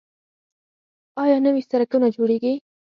آیا 1.23 1.37
نوي 1.45 1.61
سرکونه 1.69 2.07
جوړیږي؟ 2.15 2.53